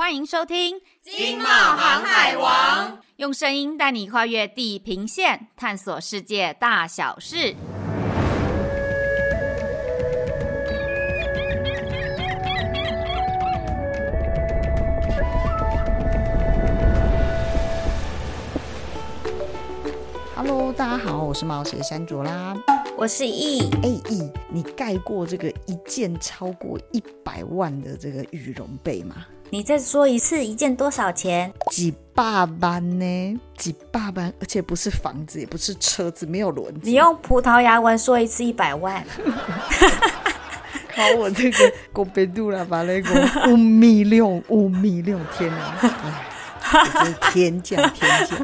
[0.00, 7.54] 欢迎收听《金茂航海王》，用声音带你跨越地平线，探索世界大小事。
[20.34, 22.56] Hello，大家好，我是冒险山卓啦，
[22.96, 29.26] 我是 E，哎 E，，你盖过这个一件超过一百万的这个羽绒被吗？
[29.52, 31.52] 你再说一次，一件多少钱？
[31.72, 32.22] 几百
[32.60, 33.40] 万呢？
[33.56, 36.82] 几百万，而且不是房子，也不是车子，没有轮子。
[36.84, 39.04] 你用葡萄牙文说一次一百万。
[40.94, 45.74] 考我这个过百度了，把那个五米六，五米六，天哪！
[46.94, 48.36] 这是天价，天价，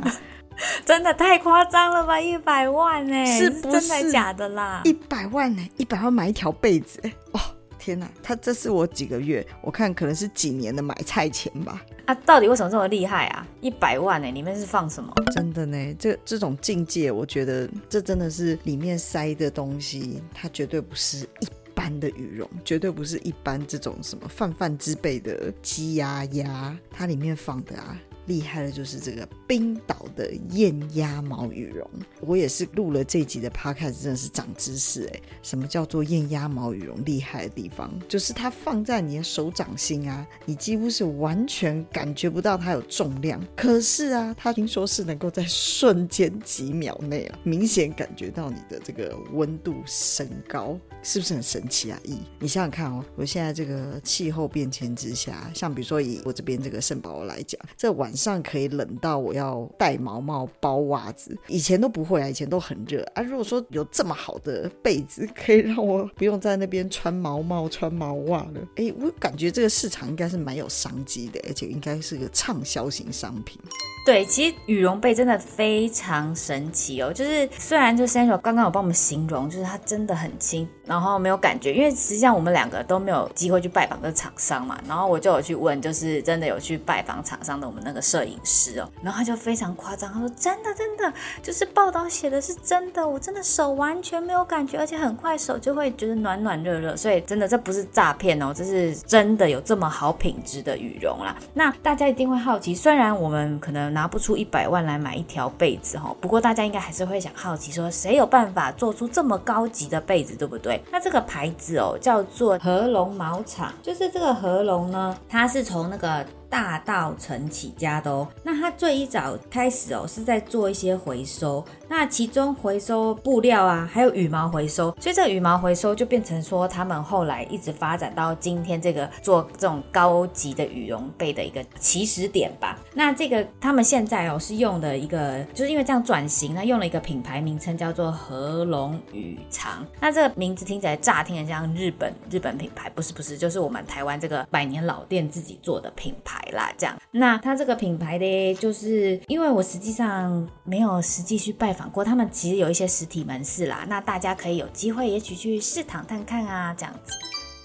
[0.85, 2.21] 真的太夸张了吧？
[2.21, 3.25] 一百万呢？
[3.27, 4.81] 是真的假的啦？
[4.83, 5.63] 一百万呢？
[5.77, 7.01] 一百万买一条被子？
[7.31, 7.41] 哦。
[7.87, 11.81] 天哪，他这是我几个月，我看可能是几年的买菜钱吧。
[12.07, 13.47] 啊，到底为什么这么厉害啊？
[13.61, 14.29] 一百万呢？
[14.33, 15.15] 里面是放什么？
[15.37, 27.97] 真的呢，这这种境界，我觉得这真的是里面塞的东西，它绝对不是一般的羽绒，绝对不是一般这种什么泛泛之辈的鸡呀鸭，它里面放的啊。
[28.27, 31.89] 厉害的就是这个冰岛的燕鸭毛羽绒，
[32.21, 35.21] 我也是录了这集的 podcast，真的是长知识哎！
[35.43, 36.97] 什么叫做燕鸭毛羽绒？
[37.05, 52.01] 厉害的地方就是它放在你的手掌心啊，你几乎是完全感觉不到它有重量，可是啊，它听说是能够在瞬间几秒内啊，明显感觉到你的这个温度升高，是不是很神奇啊？
[52.03, 58.16] 一，你想想看哦，我现在这个气候变迁之下，像比如说以我这边这个圣保罗来讲，这晚。
[58.17, 63.23] 上可以冷到我要戴毛毛包袜子，以前都不会啊，以前都很热啊。
[63.23, 73.61] 如果说有这么好的被子，可以让我不用在那边穿毛毛、穿毛袜了，哎，我感觉这个市场应该是蛮有商机的，而且应该是个畅销型商品。
[74.07, 77.13] 对，其实羽绒被真的非常神奇哦。
[77.13, 84.79] 就是虽然就 Sandra 刚刚有帮我们形容，就是它真的很轻，然后没有感觉，因为实际上我们两个都没有机会去拜访这个厂商嘛。
[84.87, 88.89] 然后我就有去问，就是真的有去拜访厂商的我们那个摄影师哦。
[89.03, 91.13] 然后他就非常夸张，他说真的真的，
[91.43, 96.97] 就是报道写的是真的，我真的手完全没有感觉，而且很快手就会觉得暖暖热热。
[96.97, 101.37] 所以真的这不是诈骗哦，这是真的有这么好品质的羽绒啦。
[101.55, 103.96] 那大家一定会好奇，虽然我们可能。
[103.97, 110.79] 拿不出一百万来买一条被子哈，不过大家应该还是会想好奇说，谁有办法做出这么高级的被子，对不对？
[110.93, 116.23] 那这个牌子哦，叫做合龙毛厂，就是这个合龙呢，它是从那个。
[116.49, 132.79] 大稻城起家的哦，那他最一早开始哦是在做一些回收，那其中回收布料啊，还有羽毛回收，所以这个羽毛回收就变成说他们后来一直发展到今天这个做这种高级的羽绒被的一个起始点吧。
[132.95, 139.85] 那这个他们现在哦是用的一个，就是因为这样转型，那用了一个品牌名称叫做禾龙羽长。
[140.01, 146.36] 那这个名字听起来乍听很像日本日本品牌，不是不是，就是我们台湾这个百年老店自己做的品牌。
[146.53, 157.13] 啦，这样，那它这个品牌的，就是因为我实际上没有实际去拜访过，他们其实有一些实体门市啦，那大家可以有机会，也许去试躺探看啊，这样子。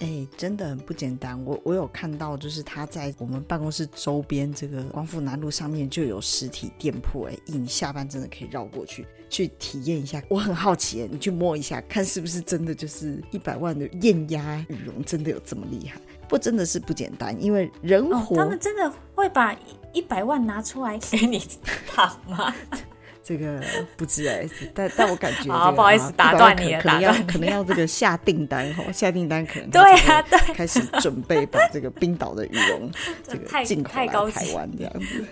[0.04, 1.40] 哎、真的很不简单。
[1.46, 7.26] 我我有看到，就是他在我们办公室周边这个光复南路上面就有实体店铺。
[7.26, 10.20] 哎，你下班真的可以绕过去去体验一下。
[10.28, 16.02] 我很好奇，你去摸一下，看是不是真的就是一百万的燕鸭羽绒，真的有这么厉害？
[16.32, 19.54] 不，真的是不简单，因为人活，哦、他们真的会把
[19.92, 21.46] 一百万拿出来 给你
[21.86, 22.56] 躺吗？
[23.22, 23.62] 这个
[23.98, 32.90] 不知哎，但但我感觉、这个，好不好意思打断你了，可能要可能要这个下订单 哈，下订单可能对啊，对，开始准备把这个冰岛的羽绒
[33.28, 35.26] 这个进口来台湾这样子，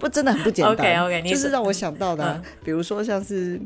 [0.00, 0.74] 不真的很不简单。
[0.74, 3.58] OK OK，就是让我想到的、啊，嗯、比如说像是，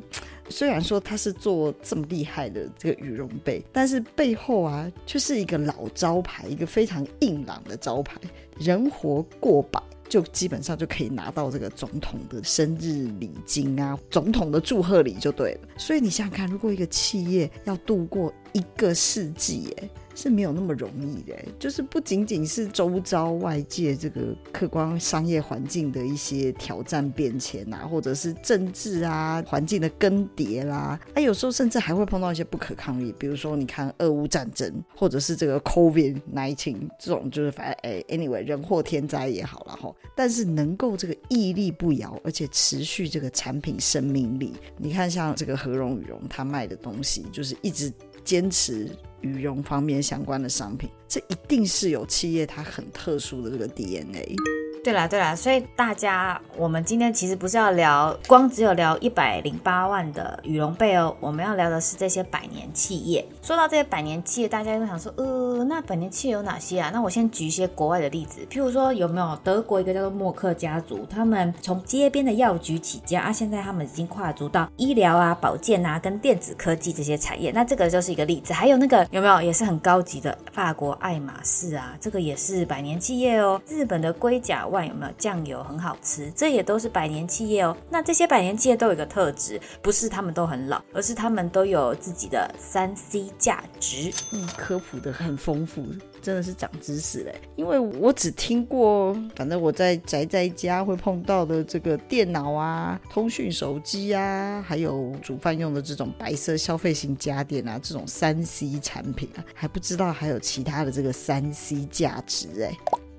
[0.48, 8.20] 虽然说他是做这么厉害的这个羽绒被，但是背后啊，却是一个老招牌，一个非常硬朗的招牌，
[8.58, 9.82] 人活过百。
[10.06, 15.68] 就基本上就可以拿到这个总统的生日礼金啊，总统的祝贺礼就对了。
[15.78, 19.88] 所以你想想看，如果一个企业要度过一个世纪，哎。
[20.16, 24.20] 是没有那么容易的，就是不仅仅是周遭外界这个
[24.52, 47.92] 客观商业环境的一些挑战变迁啊，或者是政治啊环境的更迭啦，啊，有时候甚至还会碰到一些不可抗力，比如说你看俄乌战争，或者是这个 COVID-19 这种，就是反正哎，anyway 人祸天灾也好了哈，但是能够这个屹立不摇，而且持续这个产品生命力，你看像这个禾龙羽绒，它卖的东西就是一直。
[48.24, 48.88] 坚持
[49.20, 54.34] 羽绒方面相关的商品，这一定是有企业它很特殊的这个 DNA。
[54.84, 63.26] 对啦对啦，所以大家，我们今天其实不是要聊光只有聊一百零八万的羽绒被哦，我们要聊的是这些百年企业。
[63.40, 66.90] 说到这些百年企业，大家都想说，呃，那百年企业有哪些啊？
[66.92, 77.50] 那我先举一些国外的例子，譬如说有没有德国一个叫做默克家族，他们从街边的药局起家啊，现在他们已经跨足到医疗啊、保健啊跟电子科技这些产业。
[77.52, 78.52] 那这个就是一个例子。
[78.52, 83.58] 还有那个有没有也是很高级的法国爱马仕啊，这个也是百年企业哦。
[83.66, 84.68] 日本的龟甲。
[84.82, 86.30] 有没有酱油很好吃？
[86.34, 87.76] 这也都是百年企业哦。
[87.90, 94.10] 那这些百年企业都有一个特质，不是他们都很老，而是他们都有自己的三 C 价值。
[94.32, 95.84] 嗯，科普的很丰富，
[96.22, 97.34] 真的是长知识嘞。
[97.56, 112.72] 因为我只听过，反正我在宅在家会碰到的这个电脑啊、通讯手机啊，还有煮饭用的这种白色消费型家电啊，这种三 C 产品啊，还不知道还有其他的这个三 C 价值哎。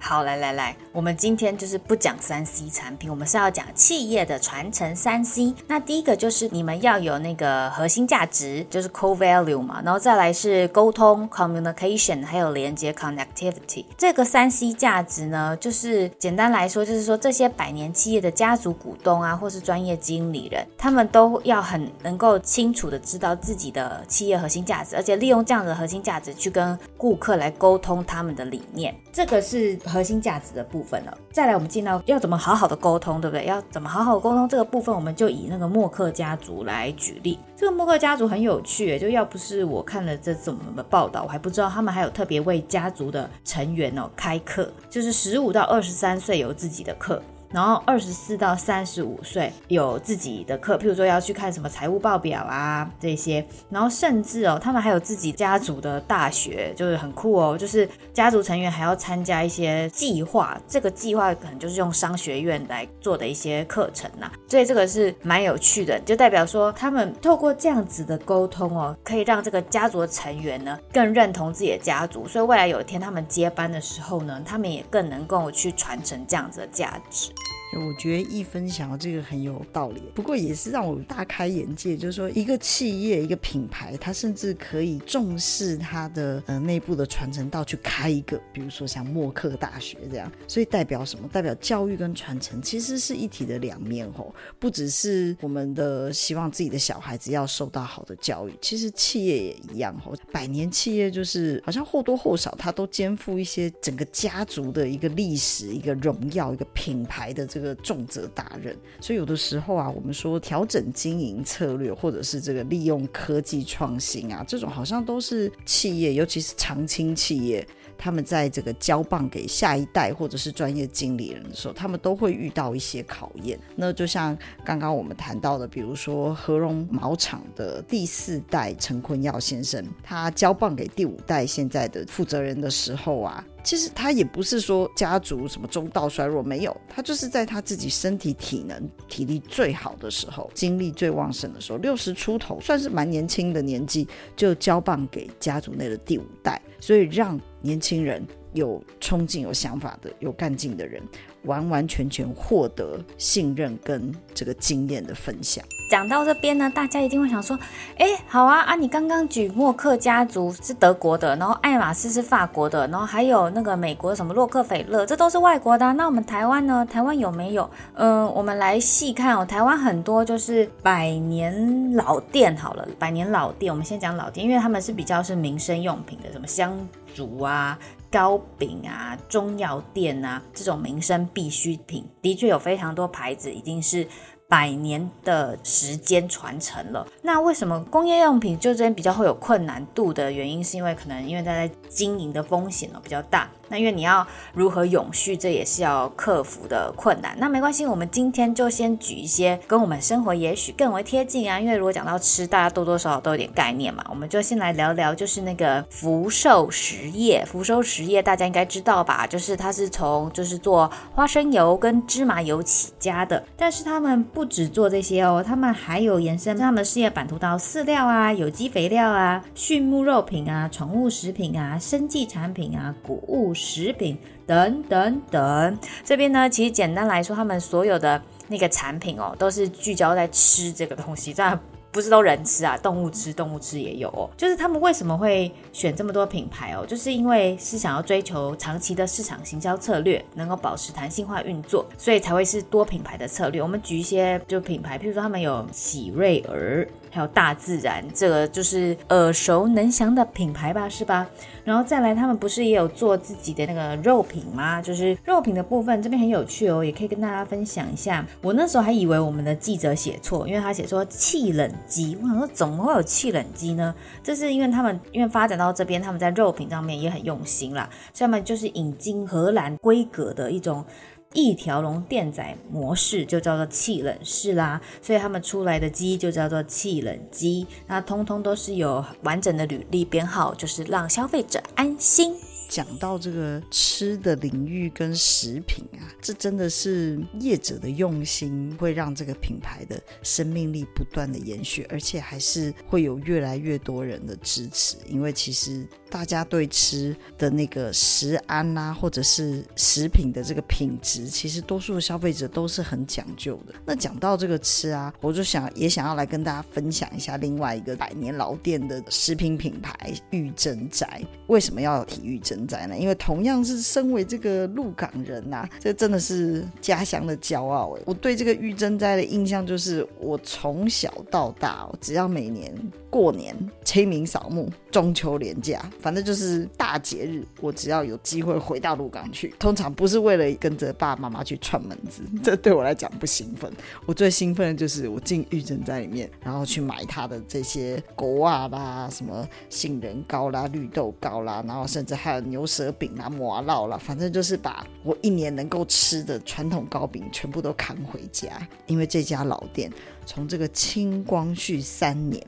[0.08, 5.52] 好，来来来，我们今天就是不讲三 C 产品，我们是要讲企业的传承三 C。
[5.66, 13.84] 那第一个就是你们要有那个核心价值，就是 core value 嘛，然后再来是沟通 communication，还有连接 connectivity。
[13.98, 28.96] 这个三 C 价值呢，就是简单来说，就是说这些百年企业的家族股东啊，或是专业经理人，他们都要很能够清楚的知道自己的企业核心价值，而且利用这样的核心价值去跟顾客来沟通他们的理念。
[29.12, 29.76] 这个是。
[29.96, 33.46] 核心价值的部分了，再来我们进到要怎么好好的沟通，对不对？
[33.46, 37.40] 要怎么好好沟通这个部分，我们就以那个默克家族来举例。
[37.56, 47.22] 这个默克家族很有趣，就要不是我看了这怎么的报道，我还不知道他们还有特别为家族的成员哦开课，就是十五到二十三岁有自己的课。
[47.56, 77.32] 然后二十四到三十五岁有自己的课，譬如说要去看什么财务报表啊这些，然后甚至哦，他们还有自己家族的大学，就是很酷哦，就是家族成员还要参加一些计划，这个计划可能就是用商学院来做的一些课程呐，所以这个是蛮有趣的，就代表说他们透过这样子的沟通哦，可以让这个家族成员呢更认同自己的家族，所以未来有一天他们接班的时候呢，他们也更能够去传承这样子的价值。
[77.76, 81.98] 我觉得一分享这个很有道理，不过也是让我大开眼界。
[81.98, 90.32] 就是说，一个企业、一个品牌，它甚至可以重视它的呃内部的传承，到去开一个，比如说像默克大学这样。
[90.48, 91.28] 所以代表什么？
[91.28, 94.34] 代表教育跟传承其实是一体的两面吼。
[94.58, 100.16] 不只是我们的希望自己的小孩子要受到好的教育，其实企业也一样吼。
[100.32, 107.65] 百年企业就是好像或多或少，它都肩负一些整个家族的一个历史、一个荣耀、一个品牌的这个。
[107.66, 117.68] 的重责大任，所以有的时候啊，我们说调整经营策略，或者是这个利用科技创新啊，这种好像都是企业，尤其是长青企业，
[117.98, 123.60] 他们在这个交棒给下一代或者是专业经理人的时候，他们都会遇到一些考验。
[123.76, 133.44] 那就像刚刚我们谈到的，比如说和荣毛厂的第四代陈坤耀先生，他交棒给第五代现在的负责人的时候啊。
[133.66, 148.24] 其实他也不是说家族什么中道衰弱，没有，他就是在他自己身体体能体力最好的时候，精力最旺盛的时候，六十出头，算是蛮年轻的年纪，就交棒给家族内的第五代，所以让年轻人
[148.54, 151.02] 有冲劲、有想法的、有干劲的人，
[151.46, 155.66] 完完全全获得信任跟这个经验的分享。
[155.88, 157.58] 讲到这边呢，大家一定会想说，
[157.98, 158.76] 哎，好啊啊！
[158.76, 165.94] 你刚刚举默克家族是德国的，然后爱马仕是法国的，然后还有那个美国什么洛克菲勒，这都是外国的。
[165.94, 166.86] 那我们台湾呢？
[166.90, 167.70] 台湾有没有？
[167.94, 169.46] 嗯，我们来细看哦。
[169.46, 173.72] 台湾很多就是百年老店，好了，百年老店。
[173.72, 176.76] 我们先讲老店，因为他们是比较是民生用品的，什么香
[177.14, 177.78] 烛啊、
[178.12, 184.08] 糕饼啊、中药店啊这种民生必需品，的确有非常多牌子已经是。
[184.48, 193.50] 百年的时间传承了，那为什么工业用品就这边比较会有困难度的原因，是因为可能因为它在经营的风险呢比较大。
[193.70, 197.36] 那因为你要如何永续，这也是要克服的困难。
[197.40, 201.60] 那没关系，我们今天就先举一些跟我们生活也许更为贴近啊。
[201.60, 204.06] 因为如果讲到吃，大家多多少少都有点概念嘛。
[204.10, 207.44] 我们就先来聊聊，就是那个福寿实业。
[207.46, 209.26] 福寿实业大家应该知道吧？
[209.26, 213.44] 就是它是从就是做花生油跟芝麻油起家的。
[213.58, 223.55] 但是他们不止做这些哦，他们还有延伸他们的事业版图到饲料啊、有机肥料啊、畜牧肉品啊、宠物食品啊、生技产品啊、谷物。
[223.56, 231.60] 食品等等等，这边呢，其实简单来说，他们所有的那个产品哦，都是聚焦在吃这个东西，这样
[231.96, 234.30] 不是都人吃啊，动物吃，动物吃也有哦。
[234.36, 236.86] 就是他们为什么会选这么多品牌哦？
[236.86, 243.62] 就是因为是想要追求长期的市场行销策略，能够保持弹性化运作，所以才会是多品牌的策略。
[243.62, 246.86] 我们举一些就品牌，譬如说他们有喜瑞儿。
[247.12, 251.26] 还有大自然，这个就是耳熟能详的品牌吧，是吧？
[251.64, 254.82] 然后再来，他们不是也有做自己的那个肉品吗？
[254.82, 258.26] 就是肉品的部分，这边很有趣哦，也可以跟大家分享一下。
[258.42, 263.94] 我那时候还以为我们的记者写错，因为他写说气冷鸡，我想说怎么会有气冷鸡呢？
[264.24, 270.86] 这是因为他们因为发展到这边，他们在肉品上面也很用心啦，所以他们就是引进荷兰规格的一种。
[271.34, 282.34] 一条龙电宰模式就叫做气冷式啦，所以他们出来的鸡就叫做气冷鸡，那通通都是有完整的履历编号，就是让消费者安心。
[282.76, 294.98] 讲到这个吃的领域跟食品啊，这真的是业者的用心，会让这个品牌的生命力不断的延续，而且还是会有越来越多人的支持。
[295.08, 303.74] 因为其实大家对吃的那个食安啊，或者是食品的这个品质，其实多数的消费者都是很讲究的。
[303.86, 309.94] 那讲到这个吃啊，我就想也想要来跟大家分享一下另外一个百年老店的食品品牌
[310.30, 311.22] 玉珍斋。
[311.48, 312.66] 为什么要提玉珍？
[312.66, 318.02] 斋呢，因为同样是身为这个鹿港人呐、啊，这真的是家乡的骄傲哎！
[318.06, 322.74] 我对这个玉珍斋的印象就是，我从小到大，只要每年
[323.16, 323.56] 过年、
[323.86, 333.72] 清明扫墓、中秋连假，反正就是大节日，我只要有机会回到鹿港去，通常不是为了跟着爸爸妈妈去串门子， 这对我来讲不兴奋。
[334.06, 342.46] 我最兴奋的就是我进玉珍在里面，然后去买他的这些果啊啦、什么杏仁糕啦、绿豆糕啦，然后甚至还有。
[342.46, 348.50] 牛舌饼啊，麻烙啦，反正就是把我一年能够吃的传统糕饼全部都扛回家。
[348.86, 349.92] 因为这家老店
[350.28, 352.42] 从这个清光绪三年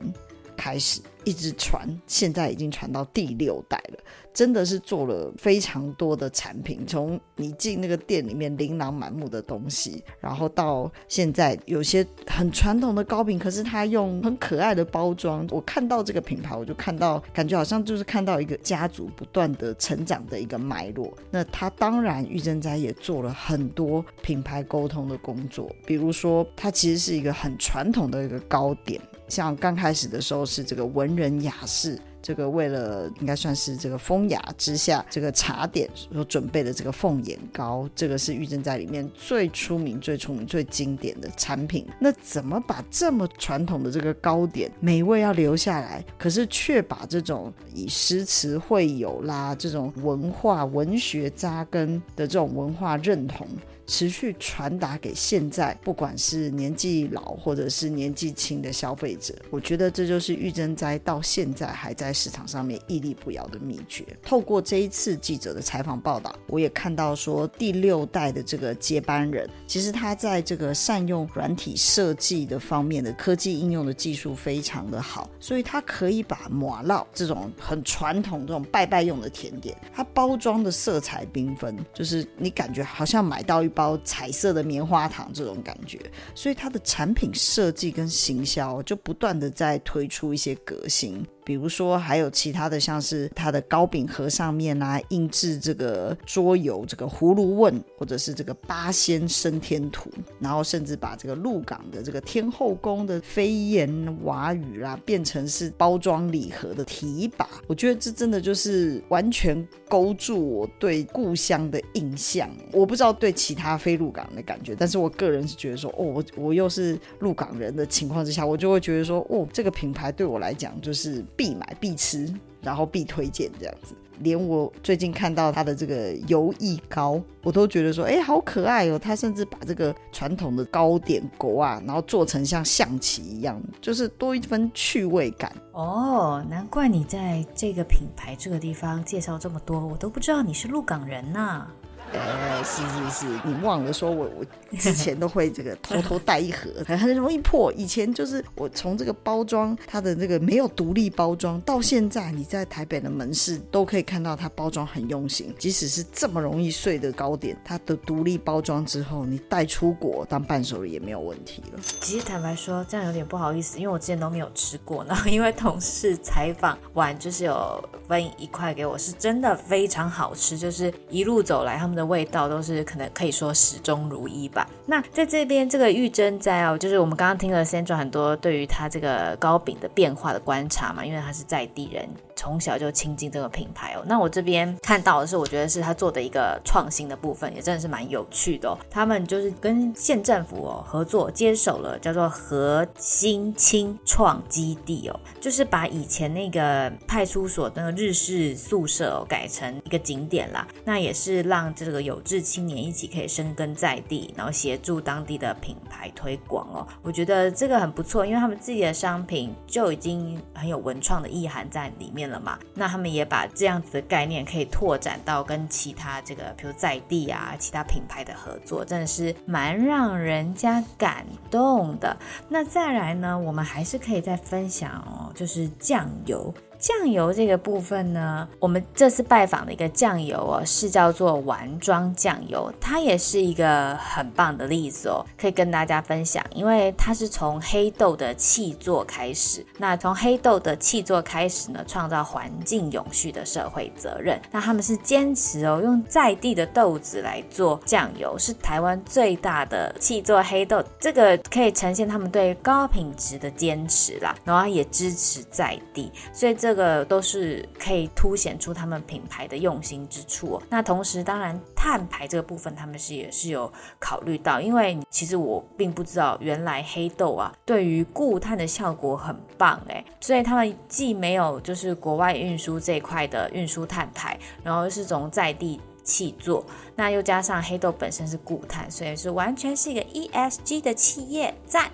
[0.58, 1.00] 开始。
[1.24, 3.98] 一直传，现在已经传到第六代了，
[4.32, 6.86] 真的是做了非常多的产品。
[6.86, 15.46] 从你进那个店里面琳琅满目的东西，然后到现在有些很传统的糕饼，可是它用很可爱的包装。
[15.50, 21.12] 我看到这个品牌，我就看到感觉好像就是看到一个家族不断的成长的一个脉络。
[21.30, 28.98] 那它当然玉珍斋也做了很多品牌沟通的工作，比如说它其实是一个很传统的一个糕点。
[29.28, 41.86] 像刚开始的时候是这个文人雅士，这个为了应该算是这个风雅之下这个茶点所准备的这个凤眼糕，这个是玉珍斋里面最出名、最出名、最经典的产品。
[42.00, 53.46] 那怎么把这么传统的这个糕点美味要留下来，可是却把这种以诗词会友啦这种文化文学扎根的这种文化认同，
[53.88, 64.04] 持续传达给现在不管是年纪老或者是年纪轻的消费者，我觉得这就是玉珍斋到现在还在市场上面屹立不摇的秘诀。
[64.22, 83.72] 透过这一次记者的采访报道，我也看到说第六代的这个接班人，其实他在这个善用软体设计的方面的科技应用的技术非常的好，所以他可以把麻烙这种很传统这种拜拜用的甜点，它包装的色彩缤纷，就是你感觉好像买到一。
[83.78, 86.00] 包彩色的棉花糖这种感觉，
[86.34, 91.24] 所以它的产品设计跟行销就不断的在推出一些革新。
[91.48, 107.48] 比如说，还有其他的，像是它的糕饼盒上面啊，印制这个桌游这个葫芦问，或者是这个八仙升天图，然后甚至把这个鹿港的这个天后宫的飞檐瓦宇啦，变成是包装礼盒的提把。
[107.66, 112.46] 我觉得这真的就是完全勾住我对故乡的印象。
[112.72, 121.24] 我不知道对其他非鹿港的感觉，但是我个人是觉得说，哦，我我又是鹿港人的情况之下，我就会觉得说，哦，这个品牌对我来讲就是。
[121.38, 122.30] 必买必吃，
[122.60, 123.94] 然后必推荐这样子。
[124.20, 128.98] 连我最近看到它的这个油意糕，我都觉得说，哎，好可爱哦！
[128.98, 135.54] 它甚至把这个传统的糕点果啊，然后做成像象棋一样，就是多一分趣味感。
[135.70, 141.68] 哦，难怪你在这个品牌这个地方介绍这么多，我都不知道你是鹿港人呐、
[142.12, 147.72] 哎，是是是，你忘了说我我之前都会这个偷偷带一盒，很很容易破。
[147.74, 155.54] 以前就是我从这个包装它的那个没有独立包装，到现在你在台北的门市都可以看到它包装很用心。
[155.58, 161.78] 即使是这么容易碎的糕点，它的独立包装之后，你带出国当伴手礼也没有问题了。
[162.00, 165.28] 其实坦白说，这样有点不好意思，因为我之前都没有吃过然后。
[165.28, 171.97] 因为同事采访完就是有分一块给我，是真的非常好吃，就是一路走来他们。
[171.98, 174.66] 的味道都是可能可以说始终如一吧。
[174.86, 182.08] 那在这边这个玉珍斋哦，就是我们刚刚听了 Sandra 很多对于他这个糕饼的变化的观察嘛，因为他是在地人。
[182.38, 188.78] 从小就亲近这个品牌哦，那我这边看到的是，我觉得是他做的一个创新的部分，也真的是蛮有趣的哦。
[188.88, 200.64] 他们就是跟县政府哦合作，接手了叫做和新青创基地哦，就是把以前那个派出所那个日式宿舍哦改成一个景点啦。
[200.84, 206.86] 那也是让这个有志青年一起可以生根在地，然后协助当地的品牌推广哦。
[207.02, 222.16] 我觉得这个很不错，因为他们自己的商品就已经很有文创的意涵在里面了嘛，那他们也把这样子的概念可以拓展到跟其他这个，比如在地啊，其他品牌的合作，真的是蛮让人家感动的。
[222.48, 226.54] 那再来呢，我们还是可以再分享哦，就是酱油。
[226.78, 236.44] 酱油这个部分呢，我们这次拜访的一个酱油哦，是叫做丸庄酱油，它也是一个很棒的例子哦，可以跟大家分享。
[236.54, 244.40] 因为它是从黑豆的气作开始，那从黑豆的气作开始呢，创造环境永续的社会责任。
[244.52, 256.67] 那他们是坚持哦，用在地的豆子来做酱油，是台湾最大的气作黑豆，这个可以呈现他们对高品质的坚持啦，然后也支持在地，所以这。
[256.68, 260.62] 这个都是可以凸显出他们品牌的用心之处哦。
[260.68, 276.62] 那同时，当然碳排这个部分，他们是也是有考虑到，因为其实我并不知道，原来黑豆啊对于固碳的效果很棒哎，所以他们既没有就是国外运输这一块的运输碳排，然后是从在地契作，
[276.94, 281.90] 那又加上黑豆本身是固碳，所以是完全是一个 ESG 的企业，赞。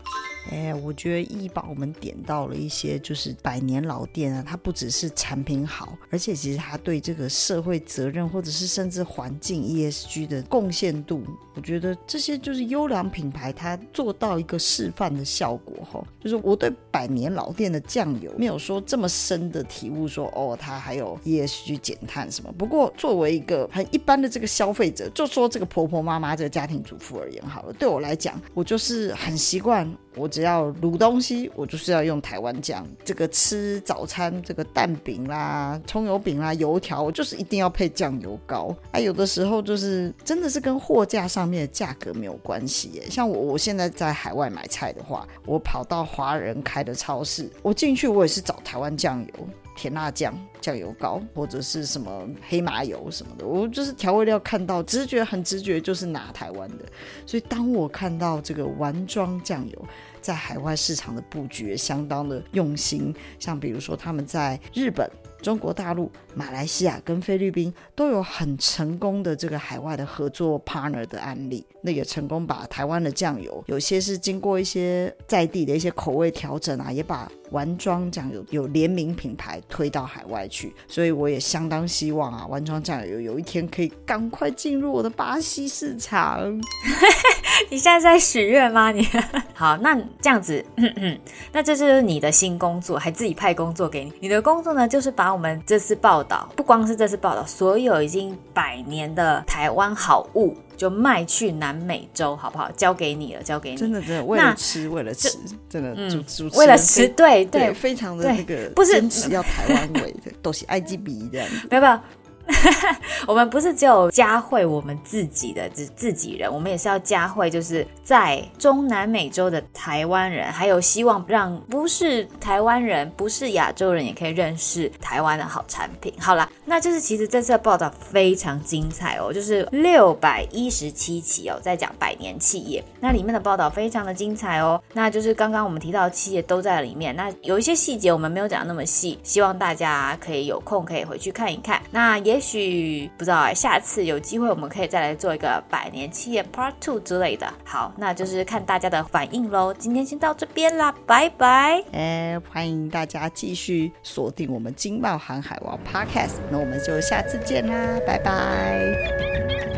[0.51, 11.25] 哎，我觉得一把我们点到了一些，就是百年老店啊，它不只是产品好，而且其实它对这个社会责任，或者是甚至环境 ESG 的贡献度，
[11.55, 16.05] 我觉得这些就是优良品牌它做到一个示范的效果哈。
[16.21, 22.53] 就是我对百年老店的酱油没有说这么深的体悟，说哦，它还有 ESG 减碳什么。
[22.53, 29.91] 不过作为一个很一般的这个消费者，就说这个婆婆妈妈这个家庭主妇而言好了，对我来讲，我就是很习惯。
[30.17, 32.85] 我只要卤东西，我就是要用台湾酱。
[33.05, 38.75] 这个吃早餐，这个蛋饼啦、葱油饼啦、油条，我就是一定要配酱油膏。
[38.90, 43.05] 啊，有的时候就是真的是跟货架上面的价格没有关系耶。
[43.09, 49.49] 像我，我现在在海外买菜的话，我跑到华人开的超市，我进去我也是找台湾酱油。
[49.77, 56.85] 甜辣酱、酱油膏或者是什么黑麻油什么的，我就是调味料看到直觉很直觉就是拿台湾的，
[57.27, 59.85] 所以当我看到这个丸庄酱油
[60.25, 65.07] 在海外市场的布局相当的用心，像比如说他们在日本。
[65.43, 80.75] 中国大陆、马来西亚跟菲律宾都有很成功的这个海外的合作 partner 的案例，那也成功把台湾的酱油，有些是经过一些在地的一些口味调整啊，也把丸庄酱油有联名品牌推到海外去。
[80.88, 86.61] 所以我也相当希望啊，丸庄酱油有一天可以赶快进入我的巴西市场。
[87.71, 88.90] 你现在在许愿吗？
[88.90, 89.07] 你
[89.55, 90.64] 好，那这样子，
[91.53, 94.12] 那这就是你的新工作，还自己派工作给你。
[94.19, 102.71] 你的工作呢，就是把我们这次报道，不光是这次报道，所有已经百年的台湾好物，就卖去南美洲，好不好？
[102.77, 103.77] 交给你了，交给你。
[103.77, 105.37] 真的，真的，为了吃，为了吃，
[105.69, 111.99] 真的，主主持为了吃，对对，非常的那个，不是只要台湾味的，都是埃及比这样子，没 有没有。
[113.26, 126.12] 我们不是只有嘉惠我们自己的自自己人，我们也是要嘉惠，就是在中南美洲的台湾人，还有希望让不是台湾人、不是亚洲人也可以认识台湾的好产品。
[126.20, 134.78] 好了，那就是其实这次的报道非常精彩哦，就是六百一十七期哦，在讲百年企业，那里面的报道非常的精彩哦。
[134.92, 141.80] 那就是刚刚我们提到的企业都在里面，那有一些细节我们没有讲那么细，希望大家可以有空可以回去看一看。
[141.90, 142.34] 那也。
[142.35, 147.47] 也许不知道，下次有机会我们可以再来做一个百年企业 Part Two 之类的。
[147.64, 149.73] 好，那就是看大家的反应喽。
[149.73, 151.81] 今天先到这边啦，拜拜。
[151.92, 159.74] 哎，欢迎大家继续锁定我们金茂航海王 Podcast，那我们就下次见啦，拜拜。